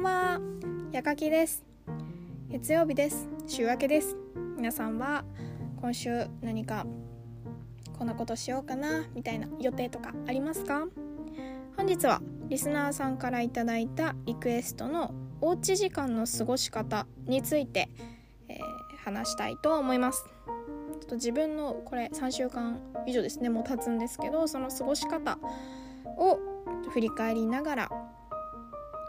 [0.00, 0.40] んは、
[0.92, 1.64] やかきです。
[2.48, 3.28] 月曜日です。
[3.48, 4.16] 週明けです。
[4.56, 5.24] 皆さんは
[5.80, 6.86] 今週何か
[7.98, 10.86] こんなことしようかなみたいな予定とかありますか？
[11.76, 17.88] 本日はリスナーさんからいただいたリクエストのおうち時間の過ごし方について、
[18.48, 18.58] えー
[19.04, 20.24] 話したいと思います。
[20.26, 25.38] ちょっと自分のこれ3週間以上ですねもう経つんですけどその過ごし方
[26.18, 26.38] を
[26.90, 27.90] 振り返りながら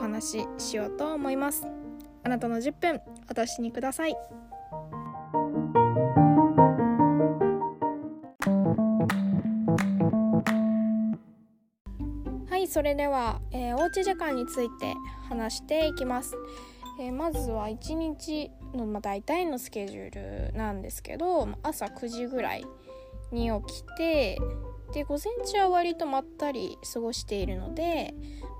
[0.00, 1.66] お話ししようと思います。
[2.24, 4.16] あなたの10分私にください。
[12.48, 14.94] はいそれでは、えーおうち時間について
[15.28, 16.34] 話していきます、
[16.98, 22.64] えーまずは1日の、まあ、大体のスケジュールなんですけど朝9時ぐらい
[23.32, 24.38] に起きて
[24.92, 28.14] で午前中は割とまったり過ごしているので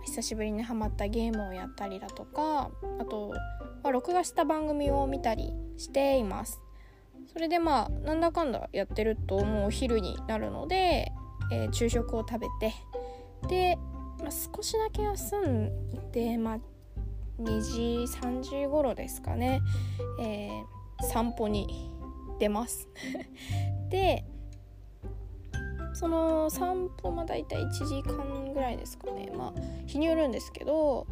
[0.05, 3.33] 久しぶりにハマったゲームをやったりだとかあと、
[3.83, 6.61] ま録画した番組を見たりしています。
[7.33, 11.12] それでまあなんだかんだやってるともうお昼になるので、
[11.53, 12.75] えー昼食を食べて
[13.48, 13.78] で、
[14.20, 16.59] まあ、少しだけ休んで、まあ、
[17.41, 19.61] 2時3時頃ですかね、
[20.20, 21.91] えー散歩に
[22.39, 22.89] 出ます。
[23.91, 24.25] で
[25.92, 29.30] その散歩まあ大体1時間ぐらいですかね。
[29.36, 31.06] まあ日によるんですけど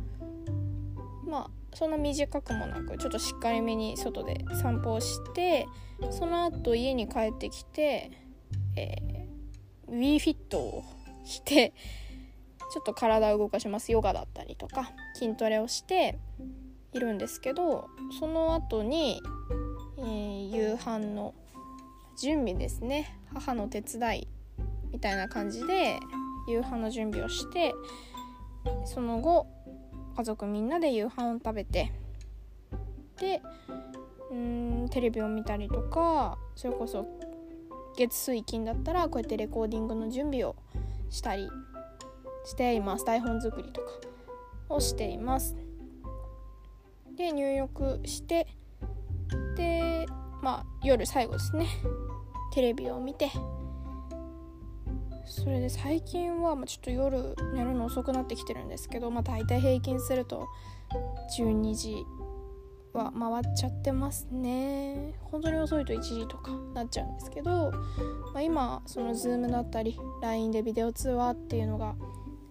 [1.27, 5.67] まあそんな短くもなくちょっとしっかりめに外で散歩をして
[6.11, 8.11] その後家に帰ってきて、
[8.77, 10.85] えー、WeFit を
[11.25, 11.75] して
[12.73, 13.93] ちょっと体を動かします。
[13.93, 16.19] ヨガだったりとか筋トレをして
[16.93, 19.21] いるんですけどその後に、
[19.99, 21.35] えー夕飯の
[22.19, 23.19] 準備ですね。
[23.33, 24.29] 母の手伝い
[24.99, 26.01] みたいな感じで
[26.49, 27.73] 夕飯の準備をして
[28.85, 29.47] その後
[30.17, 31.93] 家族みんなで夕飯を食べて
[33.21, 33.41] で
[34.33, 37.07] うんテレビを見たりとかそれこそ
[37.97, 40.57] 月水金だったらこうやってレコーディングの準備を
[41.11, 41.49] したり
[42.45, 43.05] しています。
[43.05, 43.89] 台本作りとか
[44.71, 45.55] をしています。
[47.17, 48.49] で入浴して
[49.57, 50.07] で
[50.43, 51.69] まあ夜最後ですね。
[52.53, 53.31] テレビを見て
[55.29, 60.49] それで最近はまあちょっと夜寝るの遅くなってきてるんですけどまあ大体平均すると
[61.39, 62.05] 12時
[62.93, 65.15] は回っちゃってますね。
[65.23, 67.71] 本当に遅いと1時とかなっちゃうんですけど、
[68.33, 71.95] まあ、今その Zoom だったり LINE でビデオ通話っていうのが、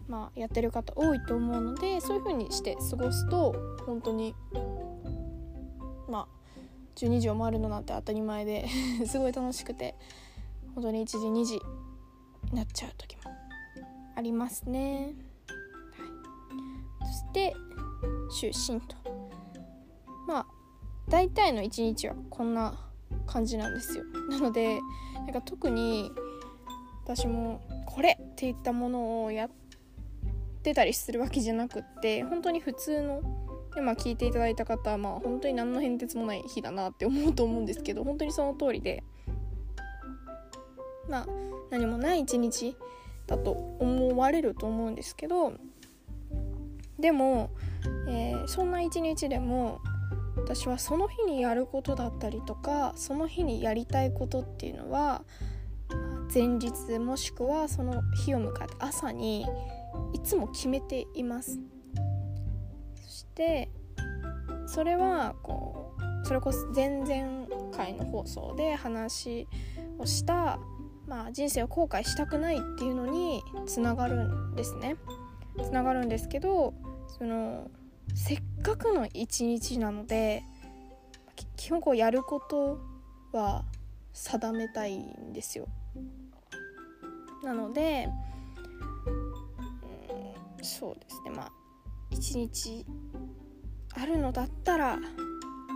[0.07, 3.55] まあ、やってる方多いと思うのでそういう風にして過ごすと
[3.85, 4.35] 本当に
[6.07, 6.27] まあ
[6.95, 8.67] 12時を回るのなんて当たり前で
[9.05, 9.95] すごい楽しくて
[10.75, 11.59] 本当に1時2時
[12.53, 13.23] なっちゃう時も。
[14.15, 15.13] ありますね、
[15.95, 16.05] は
[17.05, 17.53] い、そして
[18.31, 18.95] 就寝と。
[20.27, 20.47] まあ
[21.07, 22.77] 大体の一日はこんな
[23.25, 24.03] 感じなんですよ。
[24.29, 24.79] なので
[25.13, 26.11] なんか特に
[27.03, 29.49] 私もこれっていったものをやっ
[30.63, 33.21] てたりするわけじゃなくって本当に普通の
[33.75, 39.03] でまあ聞いていただいた方はまあ本当に何の変哲もない日だなって思うと思うんですけど本当にその通りで
[41.09, 41.25] ま
[41.69, 42.75] 何もない一日
[43.25, 45.53] だと思われると思うんですけど
[46.99, 47.51] でも、
[48.07, 49.81] えーそんな一日でも
[50.37, 55.23] 私はその日にやることだったりとかその日にやりたいことっていうのは
[56.33, 59.45] 前日もしくはその日を迎えた朝に
[60.13, 61.59] いつも決めています。
[63.01, 63.69] そして
[64.67, 69.47] それはこうそれこそ前々回の放送で話
[69.97, 70.59] をした、
[71.07, 74.97] まあ、人生を後悔したくないっていうのにつながるんですね。
[75.63, 76.73] つながるんですけど
[77.07, 77.71] その
[78.13, 80.43] せっかくの一日なので
[81.55, 82.79] 基本こうやること
[83.31, 83.63] は
[84.13, 85.67] 定めたいんですよ。
[87.43, 88.09] なので
[90.59, 91.31] うんそうですね。
[91.31, 91.51] まあ
[92.11, 92.85] 一日
[93.93, 94.97] あるのだったら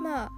[0.02, 0.30] まあ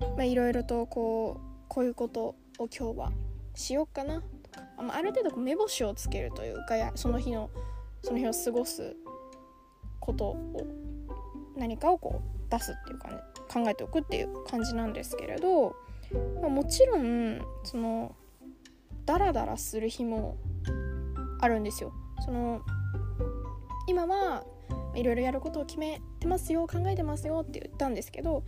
[0.00, 3.12] まあいろいろとこうこういうことを今日は
[3.54, 7.50] しようかなとかああある程度こう目星をつけるというかやその日の
[8.02, 8.96] その日を過ごす
[10.00, 10.66] ことを
[11.56, 13.16] 何かをこう出すっていうか、ね、
[13.52, 15.74] 考えておくっていう感じなんですけれど、
[16.40, 18.14] まあ、もちろんその
[19.04, 20.36] ダラダラする日も
[21.40, 21.92] あるんですよ。
[22.24, 22.60] その
[23.88, 24.44] 今は
[24.96, 28.44] いろいろやることを決めてますよ考えてますよって言ったんですけど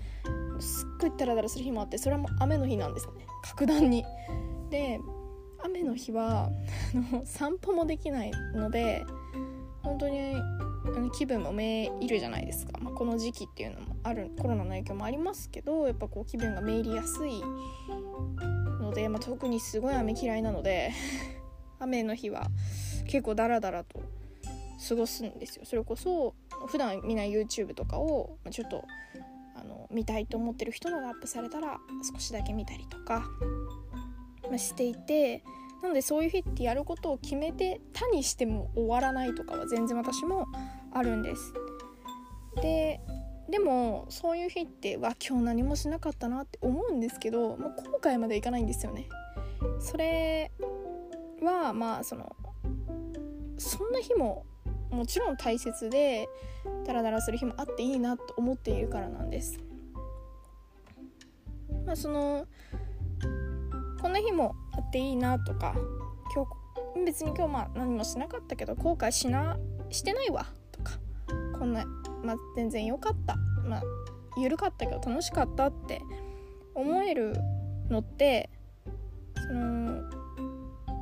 [0.60, 4.04] すっごいダラダラする日もあってそれはもう雨の日なんですね格段に。
[4.70, 5.00] で
[5.60, 6.50] 雨の日は
[6.94, 9.04] あの散歩もできないので
[9.82, 10.34] 本当に
[11.12, 17.42] 気分もめいるじゃないですか、まあ、この時期っていうのもあるコロナの影響もありますけどやっぱこう気分がめいりやすい
[18.80, 20.92] ので、まあ、特にすごい雨嫌いなので
[21.80, 22.48] 雨の日は
[23.06, 24.00] 結構ダラダラと
[24.88, 26.34] 過ごすんですよそれこそ
[26.66, 28.84] 普段見ない YouTube とかをちょっと
[29.56, 31.78] あの見たいと思ってる人のがアップされたら
[32.12, 33.24] 少しだけ見たりとか、
[34.50, 35.42] ま、していて
[35.82, 40.46] なのでそういう日ってやることを決めて他にしても終わらないとかは全然私も
[40.92, 41.52] あるんです。
[42.56, 43.00] で
[43.48, 49.08] でもそういう日ってわ今日何もしなかったなって思うんですけどもう後悔までいかないんですよね。
[49.80, 50.50] それ
[51.42, 52.34] はまあその
[53.56, 54.44] そんな日も
[54.90, 56.28] もちろん大切で
[56.86, 59.58] ダラダラする日もあっていいなと思っているからなんです。
[61.84, 62.46] まあ、その
[64.00, 65.74] こんな日もあっていいなとか
[66.34, 66.44] 今
[66.94, 69.58] 日別に今日まあ何もしなかったけど後悔しな
[69.90, 70.92] してないわとか
[71.58, 71.84] こんな、
[72.22, 73.36] まあ、全然良かった
[73.66, 73.82] まあ
[74.36, 76.00] 緩かったけど楽しかったって
[76.74, 77.34] 思える
[77.88, 78.50] のって
[79.34, 80.02] その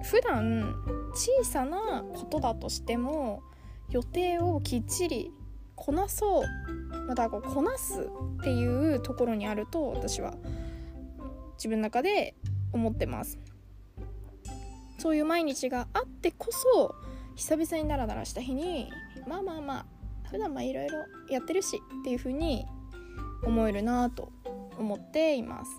[0.04, 0.74] 普段
[1.14, 3.42] 小さなことだとしても
[3.90, 5.32] 予定をきっちり
[5.74, 8.08] こなそうまたこうこなす
[8.40, 10.34] っていうところにあると私は
[11.56, 12.34] 自分の中で
[12.72, 13.38] 思ってます。
[14.98, 16.94] そういう毎日があってこそ
[17.36, 18.90] 久々にダラダラした日に
[19.28, 19.86] まあまあまあ
[20.30, 22.66] 普段まあいろいろやってるしっていう風に
[23.44, 24.32] 思えるなと
[24.78, 25.70] 思っています。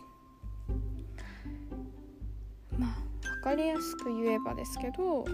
[2.77, 5.25] まあ分かりやすく言えばですけど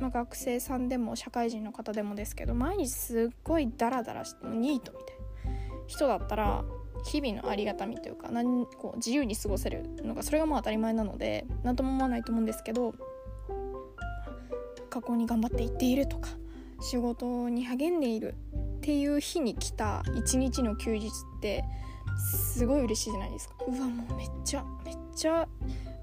[0.00, 5.18] まあ、学生さんでも社会人の方でもですけど毎日すっごいダラダラしてニートみたいな。
[5.88, 6.64] 人だったら
[7.04, 12.94] 日々のありがたみというか何こう自由に過ごせるのがそれがまあ当たり前なので何とも思わないと思うんですけど
[14.90, 16.30] 過去に頑張っていっているとか
[16.80, 18.34] 仕事に励んでいる
[18.78, 21.64] っていう日に来た一日の休日って
[22.54, 23.54] すごい嬉しいじゃないですか。
[23.66, 25.48] うわもうめっちゃめっちゃ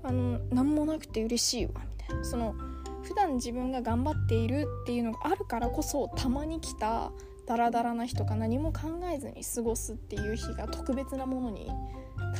[0.03, 2.23] あの何もなくて嬉しいわみたいな。
[2.23, 2.55] その
[3.05, 7.11] 普段自分が頑張っているっていうのがあるからこそたまに来た
[7.45, 11.69] ダラダラな日とか何も考えずに過ごすっていう日が特別なものに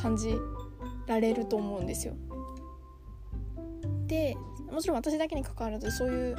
[0.02, 0.34] 感じ
[1.06, 2.14] られると思うんですよ。
[4.08, 4.36] で
[4.70, 6.36] もちろん私だけに関わらずそういう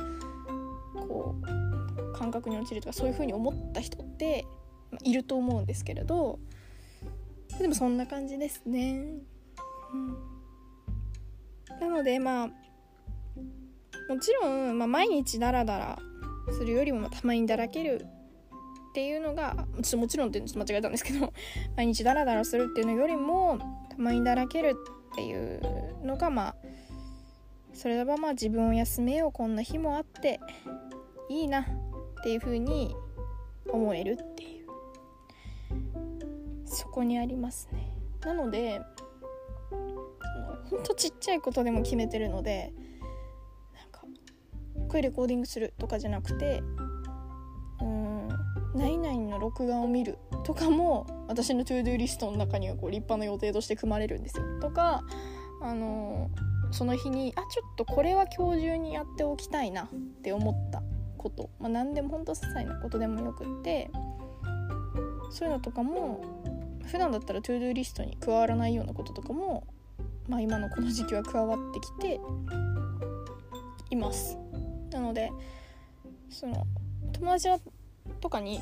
[1.07, 4.45] こう感覚に陥るとかそういう風に思った人って
[5.03, 6.39] いると思うんですけれど
[7.59, 9.06] でもそんな感じですね。
[9.94, 9.97] う
[11.75, 12.50] ん、なのでまあ
[14.09, 16.00] もちろん、まあ、毎日ダラダラ
[16.51, 18.06] するよりもたまにだらける
[18.89, 21.33] っていうのがちょっともちろんってちょっと間違えたんですけど
[21.75, 23.59] 毎日ダラダラするっていうのよりも
[23.89, 24.75] たまにだらける
[25.12, 26.56] っていうのがまあ
[27.74, 30.39] それはまあ自分を休めようこんな日もあって
[31.30, 31.65] いいなっ
[32.24, 32.95] ていう風に
[33.69, 34.68] 思えるっていう
[36.65, 37.94] そこにありますね。
[38.25, 38.81] なので
[40.69, 42.74] ほんとちっちゃいことでも決めてるので
[44.88, 46.63] くレコーディングするとかじゃなくて
[47.81, 48.28] うん
[48.75, 54.44] 何々の録画を見るとかも私の to do リストの中にはこう立派な予定として組まれるんですよ。
[54.62, 55.04] とか
[55.62, 56.30] あの
[56.72, 59.88] その日にあちょっとこれは今日中にやっておきたいなっ
[60.22, 60.84] て思った
[61.17, 63.89] こと、まあ、何でもほんと些細なことでもよくって
[65.32, 66.22] そういうのとかも
[66.86, 69.65] 普段だったら to do リストに加わらないようなこととかも、
[70.27, 72.20] まあ、今のこの時期は加わってきて
[73.89, 74.38] います。
[74.91, 75.32] なので
[76.29, 76.65] その
[77.13, 77.50] 友達
[78.22, 78.62] とかに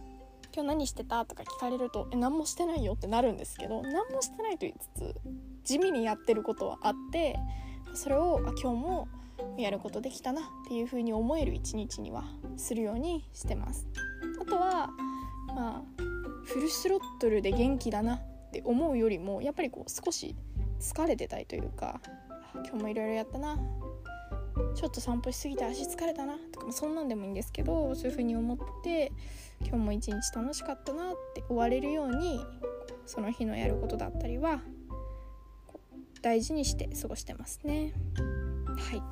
[0.54, 5.14] 「今日何してた?」とか聞かれると「え何もしてないよ」ってなるんですけど何もしてないと言いつつ
[5.64, 7.38] 地味にやってることはあって
[7.94, 9.08] それをあ今日も
[9.56, 12.24] やることできたなっていう風に思える一日には
[12.56, 13.86] するようにしてます。
[14.40, 14.90] あとは
[15.48, 15.82] まあ
[16.44, 20.34] フルスロットルで元気だなって思うよりもやっぱりこう少し
[20.80, 22.00] 疲れてたいというか
[22.54, 23.56] 今日もいろいろやったな
[24.74, 29.12] ちょっと散歩しすぎて足疲れたなとかそんなんでもいいんですけどそういう風に思って
[29.60, 32.40] 今日も一日楽しかったなって終われるように
[33.06, 34.60] その日のやることだったりは
[36.22, 37.92] 大事にして過ごしてますね。
[38.78, 39.02] はい。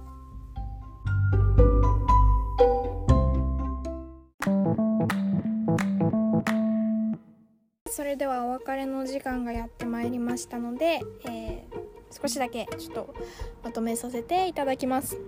[7.91, 11.80] それではお別れの時間がやってまいりましたので、えー
[12.11, 13.15] 少しだけちょっと
[13.63, 15.19] まとめさせていただきます。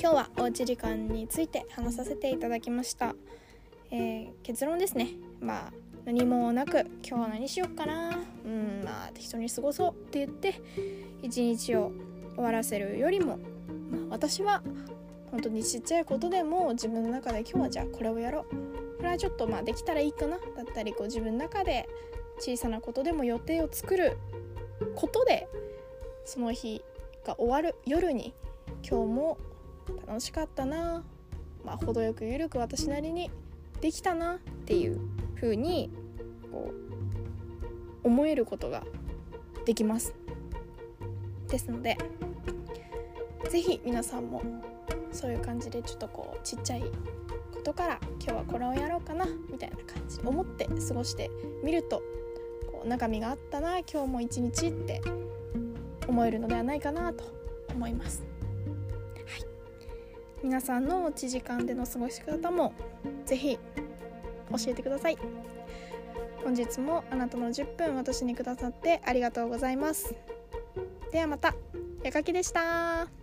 [0.00, 3.14] 今日はおうち時間について話させていただきました、
[3.90, 5.10] えー、結論ですね。
[5.40, 5.72] まあ
[6.04, 8.18] 何もなく今日は何しよっかな。
[8.44, 10.54] うんまあ適当に過ごそうって言って
[11.22, 11.92] 一日を
[12.34, 13.36] 終わらせるよりも、
[13.90, 14.62] まあ、私は
[15.30, 18.96] 本当にちっちゃいことでも自分の中で今日はじゃあこれをやろう。
[18.96, 20.38] これはちょっとまあできたらいいかな。
[20.38, 21.88] だったりこう自分の中で
[22.38, 24.16] 小さなことでも予定を作る
[24.94, 25.48] ことで
[26.24, 26.82] その日
[27.26, 28.34] が終わる夜に
[28.88, 29.38] 今日も
[30.06, 31.04] 楽しかったな。
[31.64, 33.30] まあ程よく緩く私なりに
[33.80, 35.00] できたなっていう
[35.36, 35.90] 風に
[36.50, 36.72] こ
[38.02, 38.84] う思えることが
[39.64, 40.14] できます。
[41.48, 41.98] ですので
[43.50, 44.42] 是非皆さんも
[45.12, 46.82] そういう感じでちょっとこうちっちゃい
[47.52, 51.30] ことから今日はこれをやろうかなみたいな感じ思って過ごして
[51.64, 52.02] みると
[52.70, 55.02] こう中身があったな今日も一日って
[56.10, 57.24] 思えるのではないかなと
[57.72, 58.22] 思います。
[59.26, 59.46] はい、
[60.42, 62.74] 皆さんのおうち時間での過ごし方も
[63.24, 65.18] 是非教えてください。
[66.44, 70.14] 本日もあなたの10分私にくださってありがとうございます。
[71.12, 71.54] ではまた、
[72.02, 73.19] やかきでした